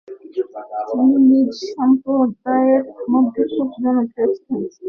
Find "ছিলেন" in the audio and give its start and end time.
4.35-4.61